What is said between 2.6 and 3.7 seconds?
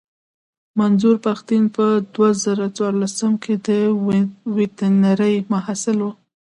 څوارلسم کې د